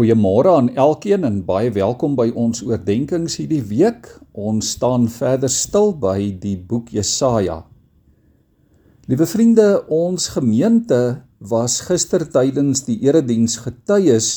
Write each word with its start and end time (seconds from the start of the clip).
Goeiemôre 0.00 0.48
aan 0.48 0.68
elkeen 0.80 1.26
en 1.28 1.34
baie 1.44 1.68
welkom 1.76 2.14
by 2.16 2.30
ons 2.32 2.62
oordeenkings 2.64 3.34
hierdie 3.36 3.60
week. 3.68 4.06
Ons 4.32 4.70
staan 4.72 5.02
verder 5.12 5.50
stil 5.52 5.90
by 5.92 6.30
die 6.40 6.54
boek 6.56 6.86
Jesaja. 6.96 7.58
Liewe 9.12 9.26
vriende, 9.28 9.66
ons 9.92 10.30
gemeente 10.32 11.20
was 11.50 11.82
gister 11.84 12.24
tydens 12.32 12.86
die 12.86 12.96
erediens 13.04 13.58
getuies 13.60 14.28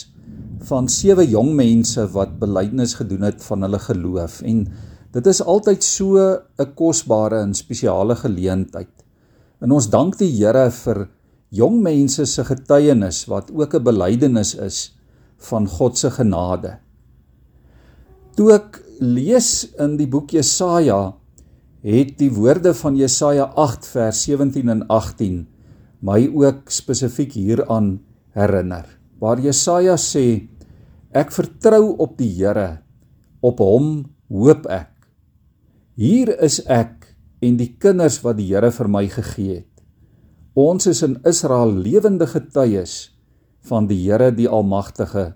van 0.67 0.89
sewe 0.91 1.23
jong 1.31 1.53
mense 1.55 2.03
wat 2.11 2.33
belydenis 2.41 2.97
gedoen 2.99 3.23
het 3.29 3.39
van 3.45 3.63
hulle 3.63 3.79
geloof 3.85 4.41
en 4.43 4.65
dit 5.15 5.29
is 5.31 5.39
altyd 5.39 5.79
so 5.79 6.19
'n 6.59 6.73
kosbare 6.75 7.39
en 7.39 7.53
spesiale 7.55 8.17
geleentheid. 8.19 8.91
En 9.61 9.71
ons 9.71 9.87
dank 9.87 10.19
die 10.19 10.27
Here 10.27 10.67
vir 10.71 11.07
jong 11.51 11.79
mense 11.79 12.25
se 12.25 12.43
getuienis 12.43 13.23
wat 13.31 13.47
ook 13.55 13.75
'n 13.75 13.83
belydenis 13.83 14.55
is 14.55 14.91
van 15.37 15.67
God 15.67 15.97
se 15.97 16.11
genade. 16.13 16.77
Toe 18.37 18.53
ek 18.55 18.79
lees 18.99 19.65
in 19.81 19.97
die 19.99 20.07
boek 20.09 20.33
Jesaja, 20.33 21.13
het 21.83 22.15
die 22.17 22.31
woorde 22.31 22.71
van 22.73 22.95
Jesaja 22.95 23.49
8 23.59 23.87
vers 23.91 24.23
17 24.23 24.71
en 24.71 24.85
18 24.87 25.43
my 26.03 26.25
ook 26.35 26.71
spesifiek 26.71 27.35
hieraan 27.35 27.97
herinner. 28.35 28.87
Waar 29.19 29.39
Jesaja 29.39 29.95
sê: 29.99 30.49
Ek 31.15 31.31
vertrou 31.31 31.95
op 32.01 32.17
die 32.19 32.31
Here, 32.33 32.83
op 33.39 33.61
hom 33.63 34.09
hoop 34.27 34.67
ek. 34.67 34.91
Hier 35.95 36.33
is 36.43 36.59
ek 36.67 37.13
en 37.43 37.59
die 37.59 37.75
kinders 37.79 38.19
wat 38.23 38.39
die 38.39 38.49
Here 38.49 38.71
vir 38.73 38.89
my 38.89 39.05
gegee 39.07 39.61
het. 39.61 39.69
Ons 40.59 40.87
is 40.89 41.01
in 41.05 41.17
Israel 41.25 41.71
lewende 41.71 42.27
getuies 42.29 43.12
van 43.67 43.87
die 43.87 43.99
Here 44.03 44.31
die 44.35 44.47
Almagtige 44.47 45.33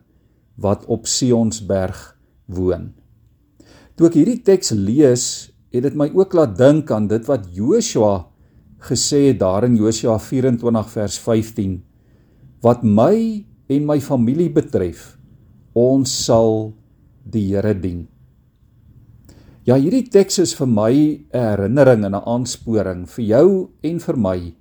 wat 0.57 0.85
op 0.85 1.07
Sionsberg 1.07 2.17
woon. 2.45 2.91
Toe 3.97 4.09
ek 4.09 4.17
hierdie 4.17 4.41
teks 4.45 4.73
lees, 4.75 5.49
het 5.73 5.85
dit 5.85 5.95
my 5.97 6.09
ook 6.15 6.33
laat 6.37 6.57
dink 6.57 6.91
aan 6.91 7.07
dit 7.09 7.23
wat 7.27 7.47
Joshua 7.53 8.27
gesê 8.87 9.29
het 9.31 9.39
daar 9.41 9.65
in 9.67 9.77
Joshua 9.77 10.17
24 10.21 10.91
vers 10.93 11.17
15 11.19 11.79
wat 12.65 12.83
my 12.83 13.45
en 13.69 13.85
my 13.85 13.97
familie 14.01 14.49
betref, 14.53 15.17
ons 15.77 16.09
sal 16.25 16.71
die 17.27 17.51
Here 17.51 17.73
dien. 17.77 18.07
Ja, 19.67 19.75
hierdie 19.75 20.07
teks 20.07 20.39
is 20.39 20.53
vir 20.55 20.67
my 20.67 20.93
'n 20.95 21.25
herinnering 21.33 22.05
en 22.05 22.15
'n 22.15 22.23
aansporing 22.23 23.05
vir 23.05 23.25
jou 23.25 23.69
en 23.83 23.99
vir 23.99 24.17
my 24.17 24.55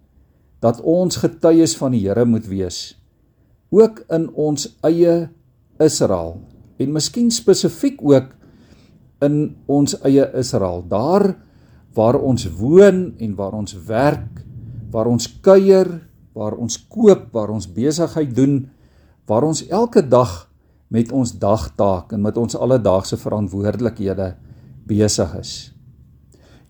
dat 0.61 0.81
ons 0.81 1.17
getuies 1.17 1.77
van 1.77 1.93
die 1.93 2.01
Here 2.09 2.25
moet 2.25 2.47
wees 2.47 2.96
ook 3.77 4.05
in 4.17 4.31
ons 4.33 4.69
eie 4.87 5.29
Israel. 5.83 6.39
En 6.81 6.93
miskien 6.97 7.31
spesifiek 7.31 8.01
ook 8.01 8.33
in 9.25 9.57
ons 9.69 9.97
eie 10.05 10.25
Israel. 10.37 10.85
Daar 10.89 11.35
waar 11.97 12.19
ons 12.21 12.45
woon 12.59 13.15
en 13.19 13.37
waar 13.37 13.57
ons 13.57 13.73
werk 13.89 14.45
waar 14.93 15.09
ons 15.11 15.27
kuier 15.41 15.89
waar 16.37 16.57
ons 16.61 16.77
koop 16.93 17.31
waar 17.35 17.51
ons 17.53 17.69
besigheid 17.73 18.35
doen 18.37 18.67
waar 19.27 19.47
ons 19.49 19.65
elke 19.73 20.05
dag 20.05 20.45
met 20.93 21.11
ons 21.13 21.33
dagtaak 21.41 22.13
en 22.15 22.23
met 22.23 22.37
ons 22.39 22.55
alledaagse 22.55 23.17
verantwoordelikhede 23.19 24.29
besig 24.87 25.33
is. 25.41 25.53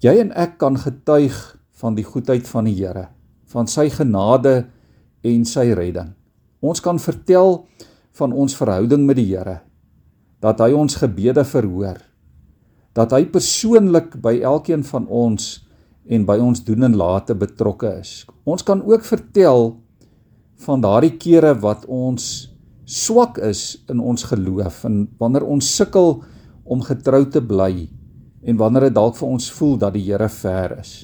Jy 0.01 0.15
en 0.23 0.31
ek 0.33 0.57
kan 0.63 0.79
getuig 0.81 1.35
van 1.77 1.99
die 1.99 2.07
goedheid 2.07 2.49
van 2.49 2.71
die 2.71 2.79
Here 2.79 3.11
van 3.53 3.69
sy 3.71 3.91
genade 3.93 4.65
en 5.27 5.45
sy 5.47 5.69
redding 5.77 6.15
ons 6.61 6.81
kan 6.81 6.99
vertel 6.99 7.65
van 8.17 8.33
ons 8.33 8.57
verhouding 8.57 9.07
met 9.07 9.19
die 9.21 9.31
Here 9.33 9.61
dat 10.41 10.61
hy 10.61 10.73
ons 10.77 10.99
gebede 11.01 11.45
verhoor 11.45 11.99
dat 12.97 13.13
hy 13.13 13.27
persoonlik 13.29 14.15
by 14.25 14.39
elkeen 14.41 14.85
van 14.89 15.05
ons 15.13 15.67
en 16.09 16.25
by 16.25 16.39
ons 16.41 16.63
doen 16.65 16.87
en 16.87 16.95
late 16.97 17.35
betrokke 17.37 17.91
is. 18.01 18.23
Ons 18.49 18.65
kan 18.65 18.81
ook 18.81 19.05
vertel 19.05 19.75
van 20.65 20.81
daardie 20.81 21.17
kere 21.21 21.53
wat 21.61 21.85
ons 21.93 22.49
swak 22.87 23.41
is 23.45 23.83
in 23.91 24.01
ons 24.01 24.25
geloof 24.31 24.85
en 24.89 25.03
wanneer 25.21 25.45
ons 25.45 25.69
sukkel 25.77 26.23
om 26.65 26.85
getrou 26.87 27.25
te 27.29 27.43
bly 27.43 27.89
en 28.47 28.57
wanneer 28.61 28.89
dit 28.89 28.97
dalk 28.97 29.19
vir 29.19 29.29
ons 29.29 29.51
voel 29.59 29.77
dat 29.83 29.97
die 29.97 30.07
Here 30.07 30.31
ver 30.31 30.79
is. 30.79 30.95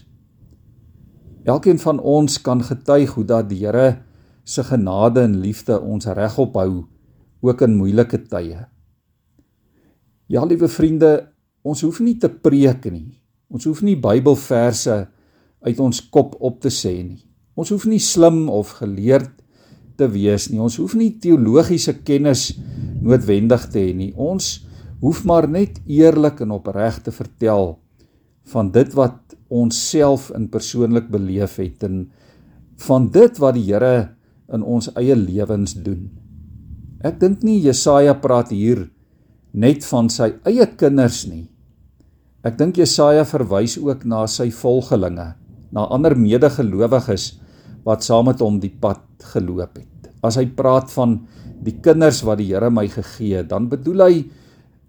Elkeen 1.44 1.80
van 1.82 1.98
ons 1.98 2.38
kan 2.40 2.62
getuig 2.62 3.10
hoe 3.19 3.26
dat 3.26 3.50
die 3.50 3.64
Here 3.66 3.98
se 4.44 4.64
genade 4.66 5.22
en 5.22 5.38
liefde 5.42 5.78
ons 5.80 6.06
regop 6.06 6.56
hou 6.58 6.84
ook 7.42 7.62
in 7.66 7.76
moeilike 7.78 8.22
tye. 8.30 8.66
Ja, 10.30 10.44
liewe 10.47 10.69
vriende, 10.70 11.28
ons 11.62 11.82
hoef 11.84 12.00
nie 12.00 12.16
te 12.19 12.30
preek 12.30 12.86
nie. 12.91 13.19
Ons 13.52 13.66
hoef 13.69 13.82
nie 13.84 13.98
Bybelverse 14.00 15.02
uit 15.62 15.81
ons 15.82 16.00
kop 16.10 16.38
op 16.41 16.60
te 16.62 16.70
sê 16.72 16.94
nie. 17.04 17.20
Ons 17.58 17.72
hoef 17.75 17.84
nie 17.86 18.00
slim 18.00 18.47
of 18.50 18.78
geleerd 18.78 19.34
te 20.00 20.08
wees 20.10 20.48
nie. 20.50 20.60
Ons 20.62 20.78
hoef 20.81 20.94
nie 20.98 21.12
teologiese 21.20 21.98
kennis 22.06 22.50
noodwendig 23.02 23.69
te 23.70 23.82
hê 23.82 23.92
nie. 23.97 24.12
Ons 24.16 24.62
hoef 25.02 25.25
maar 25.28 25.48
net 25.50 25.81
eerlik 25.91 26.41
en 26.44 26.56
opreg 26.56 27.02
te 27.04 27.12
vertel 27.14 27.76
van 28.52 28.70
dit 28.75 28.97
wat 28.98 29.36
ons 29.52 29.76
self 29.91 30.31
in 30.34 30.48
persoonlik 30.50 31.10
beleef 31.12 31.58
het 31.60 31.84
en 31.86 32.06
van 32.86 33.10
dit 33.12 33.38
wat 33.42 33.58
die 33.58 33.69
Here 33.69 34.14
in 34.52 34.62
ons 34.62 34.90
eie 34.98 35.16
lewens 35.16 35.74
doen. 35.74 36.10
Ek 37.02 37.18
dink 37.20 37.42
nie 37.42 37.60
Jesaja 37.64 38.14
praat 38.14 38.52
hier 38.54 38.86
net 39.52 39.84
van 39.84 40.08
sy 40.12 40.32
eie 40.48 40.66
kinders 40.78 41.24
nie. 41.28 41.46
Ek 42.42 42.56
dink 42.58 42.78
Jesaja 42.80 43.24
verwys 43.28 43.76
ook 43.78 44.04
na 44.08 44.24
sy 44.26 44.48
volgelinge, 44.54 45.32
na 45.72 45.86
ander 45.94 46.16
medegelowiges 46.18 47.32
wat 47.86 48.06
saam 48.06 48.28
met 48.30 48.42
hom 48.42 48.58
die 48.62 48.72
pad 48.72 49.02
geloop 49.32 49.78
het. 49.78 50.10
As 50.22 50.38
hy 50.38 50.46
praat 50.54 50.90
van 50.94 51.20
die 51.62 51.76
kinders 51.82 52.22
wat 52.26 52.40
die 52.40 52.50
Here 52.50 52.70
my 52.70 52.86
gegee 52.90 53.40
het, 53.40 53.50
dan 53.50 53.69
bedoel 53.70 54.06
hy 54.06 54.14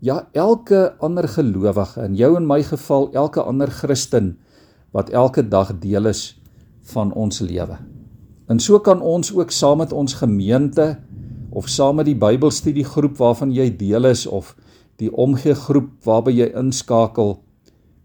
ja 0.04 0.24
elke 0.34 0.94
ander 1.04 1.28
gelowige, 1.30 2.04
in 2.04 2.18
jou 2.20 2.34
en 2.38 2.48
my 2.50 2.62
geval 2.66 3.10
elke 3.14 3.42
ander 3.42 3.72
Christen 3.72 4.36
wat 4.94 5.10
elke 5.10 5.42
dag 5.46 5.74
deel 5.82 6.10
is 6.12 6.34
van 6.94 7.14
ons 7.18 7.42
lewe. 7.42 7.78
En 8.54 8.60
so 8.62 8.78
kan 8.86 9.02
ons 9.02 9.32
ook 9.34 9.50
saam 9.50 9.80
met 9.82 9.94
ons 9.98 10.14
gemeente 10.14 11.00
of 11.50 11.70
saam 11.70 11.98
met 11.98 12.06
die 12.06 12.18
Bybelstudiegroep 12.18 13.18
waarvan 13.18 13.50
jy 13.50 13.72
deel 13.80 14.06
is 14.06 14.28
of 14.30 14.52
die 15.02 15.10
omgee 15.10 15.56
groep 15.58 15.90
waarby 16.06 16.36
jy 16.36 16.52
inskakel, 16.60 17.40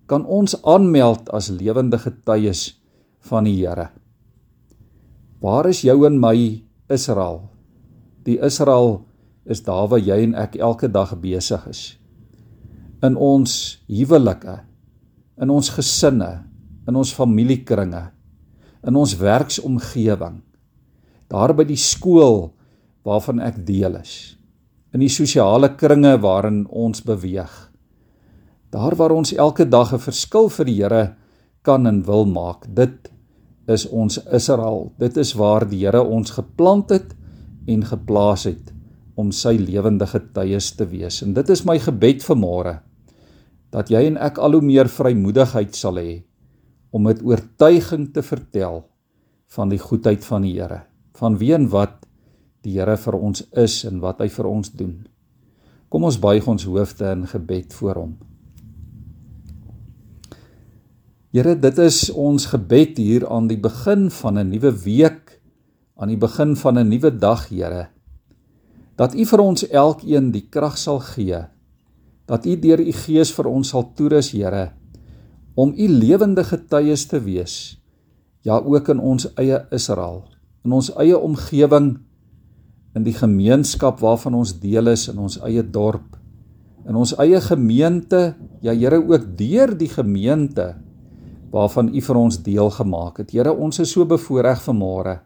kan 0.08 0.25
ons 0.25 0.56
aanmeld 0.64 1.28
as 1.37 1.50
lewende 1.53 2.00
getuies 2.00 2.78
van 3.28 3.44
die 3.44 3.58
Here. 3.58 3.91
Waar 5.44 5.69
is 5.69 5.82
jou 5.84 6.00
en 6.08 6.16
my 6.16 6.64
Israel? 6.88 7.42
Die 8.25 8.41
Israel 8.41 9.03
is 9.44 9.60
daar 9.69 9.91
waar 9.92 10.00
jy 10.00 10.16
en 10.31 10.34
ek 10.34 10.56
elke 10.56 10.88
dag 10.88 11.12
besig 11.20 11.66
is. 11.69 11.82
In 13.04 13.20
ons 13.20 13.82
huwelike, 13.84 14.62
in 15.37 15.53
ons 15.53 15.69
gesinne, 15.76 16.32
in 16.88 16.97
ons 16.97 17.12
familiekringe, 17.12 18.08
in 18.86 18.96
ons 18.96 19.16
werksomgewing, 19.18 20.42
daar 21.28 21.54
by 21.54 21.64
die 21.64 21.80
skool 21.80 22.52
waarvan 23.04 23.40
ek 23.40 23.64
deel 23.66 23.96
is 24.00 24.34
in 24.94 25.00
die 25.04 25.12
sosiale 25.12 25.74
kringe 25.76 26.14
waarin 26.20 26.62
ons 26.72 27.02
beweeg 27.04 27.68
daar 28.70 28.96
waar 28.96 29.10
ons 29.16 29.32
elke 29.34 29.68
dag 29.68 29.92
'n 29.92 29.98
verskil 29.98 30.48
vir 30.48 30.64
die 30.64 30.82
Here 30.82 31.14
kan 31.62 31.86
en 31.86 32.04
wil 32.04 32.24
maak 32.24 32.66
dit 32.74 33.10
is 33.68 33.88
ons 33.88 34.18
Israel. 34.32 34.92
Dit 34.98 35.16
is 35.16 35.32
waar 35.32 35.68
die 35.68 35.84
Here 35.84 36.02
ons 36.02 36.30
geplant 36.30 36.90
het 36.90 37.14
en 37.66 37.84
geplaas 37.84 38.44
het 38.44 38.72
om 39.14 39.32
sy 39.32 39.56
lewende 39.56 40.06
getuies 40.06 40.70
te 40.76 40.86
wees. 40.86 41.22
En 41.22 41.34
dit 41.34 41.48
is 41.50 41.64
my 41.64 41.78
gebed 41.78 42.22
vir 42.22 42.36
môre 42.36 42.81
dat 43.70 43.90
jy 43.90 44.06
en 44.06 44.16
ek 44.16 44.38
al 44.38 44.52
hoe 44.52 44.62
meer 44.64 44.88
vrymoedigheid 44.88 45.74
sal 45.74 45.98
hê 46.00 46.22
om 46.90 47.02
met 47.02 47.23
oortuiging 47.23 48.12
te 48.12 48.23
vertel 48.23 48.85
van 49.46 49.69
die 49.69 49.79
goedheid 49.79 50.25
van 50.25 50.43
die 50.43 50.61
Here 50.61 50.88
van 51.19 51.38
wie 51.38 51.52
en 51.56 51.69
wat 51.73 52.06
die 52.67 52.79
Here 52.79 52.96
vir 53.00 53.17
ons 53.19 53.44
is 53.58 53.82
en 53.88 54.00
wat 54.02 54.23
hy 54.23 54.29
vir 54.32 54.49
ons 54.50 54.73
doen. 54.75 54.96
Kom 55.88 56.05
ons 56.05 56.19
buig 56.20 56.46
ons 56.50 56.67
hoofde 56.69 57.06
in 57.14 57.25
gebed 57.31 57.75
voor 57.79 58.02
hom. 58.02 58.17
Here, 61.35 61.55
dit 61.61 61.79
is 61.85 62.08
ons 62.08 62.49
gebed 62.52 62.99
hier 63.00 63.26
aan 63.29 63.49
die 63.50 63.61
begin 63.61 64.08
van 64.11 64.38
'n 64.38 64.49
nuwe 64.49 64.73
week, 64.84 65.41
aan 65.96 66.08
die 66.08 66.20
begin 66.20 66.56
van 66.56 66.79
'n 66.79 66.88
nuwe 66.88 67.11
dag, 67.11 67.49
Here. 67.49 67.88
Dat 68.96 69.14
U 69.14 69.25
vir 69.25 69.41
ons 69.41 69.69
elkeen 69.69 70.31
die 70.32 70.49
krag 70.50 70.79
sal 70.79 70.99
gee, 70.99 71.46
dat 72.26 72.46
U 72.46 72.56
deur 72.56 72.81
U 72.81 72.93
Gees 72.93 73.32
vir 73.32 73.46
ons 73.46 73.69
sal 73.69 73.93
toerus, 73.94 74.32
Here, 74.32 74.73
om 75.58 75.72
U 75.75 75.87
lewende 75.90 76.44
getuies 76.46 77.08
te 77.10 77.19
wees, 77.25 77.55
ja 78.46 78.60
ook 78.62 78.93
in 78.94 79.00
ons 79.02 79.26
eie 79.40 79.58
Israel, 79.75 80.22
in 80.62 80.75
ons 80.76 80.93
eie 81.02 81.19
omgewing 81.19 81.96
in 82.94 83.06
die 83.06 83.16
gemeenskap 83.16 83.99
waarvan 84.02 84.38
ons 84.38 84.55
deel 84.62 84.93
is 84.94 85.08
in 85.10 85.19
ons 85.19 85.38
eie 85.46 85.62
dorp, 85.62 86.14
in 86.88 86.96
ons 86.96 87.12
eie 87.20 87.40
gemeente, 87.43 88.37
ja 88.62 88.72
Here 88.72 89.00
ook 89.02 89.26
deur 89.38 89.75
die 89.78 89.90
gemeente 89.90 90.76
waarvan 91.52 91.90
U 91.90 92.00
vir 92.05 92.16
ons 92.20 92.38
deel 92.44 92.70
gemaak 92.70 93.19
het. 93.22 93.32
Here, 93.32 93.52
ons 93.52 93.81
is 93.81 93.93
so 93.93 94.06
bevoorreg 94.08 94.62
vanmôre 94.64 95.19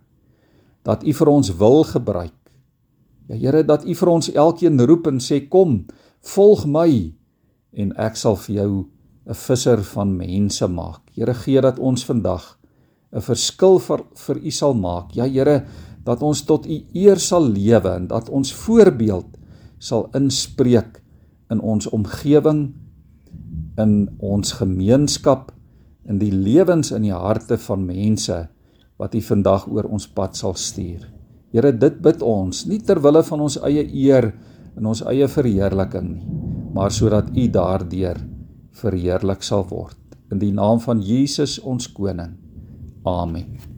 dat 0.87 1.05
U 1.05 1.13
vir 1.15 1.31
ons 1.31 1.53
wil 1.59 1.85
gebruik. 1.87 2.39
Ja 3.29 3.37
Here, 3.37 3.63
dat 3.67 3.85
U 3.85 3.95
vir 3.95 4.11
ons 4.11 4.33
elkeen 4.33 4.81
roep 4.81 5.07
en 5.11 5.21
sê 5.23 5.43
kom, 5.49 5.85
volg 6.35 6.65
my 6.67 7.13
en 7.73 7.95
ek 8.01 8.19
sal 8.19 8.37
vir 8.47 8.63
jou 8.63 8.73
'n 9.27 9.35
visser 9.35 9.83
van 9.95 10.17
mense 10.17 10.67
maak. 10.67 11.01
Here, 11.15 11.35
gee 11.35 11.61
dat 11.61 11.79
ons 11.79 12.05
vandag 12.05 12.59
'n 13.13 13.21
verskil 13.21 13.79
vir 13.79 14.01
vir 14.15 14.37
U 14.37 14.51
sal 14.51 14.75
maak. 14.75 15.15
Ja 15.15 15.25
Here, 15.25 15.65
dat 16.05 16.23
ons 16.23 16.43
tot 16.43 16.67
U 16.67 16.85
eer 16.93 17.19
sal 17.19 17.47
lewe 17.49 17.89
en 17.89 18.07
dat 18.07 18.29
ons 18.29 18.53
voorbeeld 18.53 19.39
sal 19.79 20.09
inspreek 20.15 21.03
in 21.51 21.61
ons 21.61 21.87
omgewing 21.87 22.75
in 23.79 24.09
ons 24.19 24.53
gemeenskap 24.53 25.53
in 26.09 26.19
die 26.19 26.33
lewens 26.33 26.91
in 26.93 27.03
die 27.03 27.15
harte 27.15 27.59
van 27.59 27.87
mense 27.87 28.49
wat 28.99 29.15
U 29.15 29.21
vandag 29.21 29.69
oor 29.69 29.85
ons 29.85 30.09
pad 30.09 30.37
sal 30.37 30.55
stuur. 30.55 31.07
Here 31.53 31.73
dit 31.73 32.03
bid 32.03 32.23
ons 32.23 32.67
nie 32.67 32.81
ter 32.81 33.01
wille 33.01 33.23
van 33.23 33.41
ons 33.41 33.59
eie 33.63 33.85
eer 33.87 34.33
en 34.77 34.87
ons 34.87 35.03
eie 35.07 35.29
verheerliking 35.29 36.09
nie, 36.15 36.27
maar 36.75 36.91
sodat 36.91 37.31
U 37.37 37.49
daardeur 37.49 38.32
verheerlik 38.81 39.43
sal 39.43 39.67
word 39.71 39.99
in 40.33 40.41
die 40.41 40.53
naam 40.57 40.81
van 40.81 41.03
Jesus 41.05 41.59
ons 41.61 41.91
koning. 41.93 42.39
Amen. 43.05 43.72